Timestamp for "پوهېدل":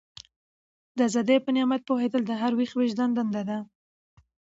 1.89-2.21